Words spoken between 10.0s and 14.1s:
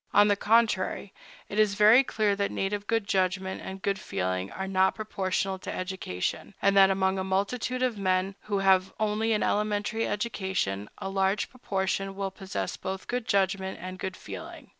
education, a large proportion will possess both good judgment and